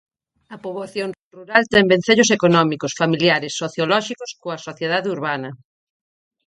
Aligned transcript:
A 0.55 0.57
poboación 0.63 1.09
rural 1.35 1.63
ten 1.73 1.85
vencellos 1.93 2.29
económicos, 2.37 2.95
familiares, 3.01 3.57
sociolóxicos, 3.61 4.29
coa 4.41 4.57
sociedade 4.67 5.11
urbana. 5.15 5.49